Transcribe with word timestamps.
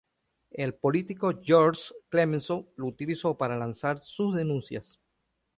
El 0.49 0.73
político 0.73 1.31
Georges 1.43 1.93
Clemenceau 2.09 2.73
lo 2.75 2.87
utilizó 2.87 3.37
para 3.37 3.55
lanzar 3.55 3.99
sus 3.99 4.33
denuncias. 4.33 4.99